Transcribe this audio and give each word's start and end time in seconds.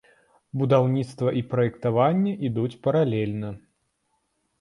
Будаўніцтва 0.59 1.33
і 1.41 1.43
праектаванне 1.51 2.33
ідуць 2.49 2.79
паралельна. 2.87 3.49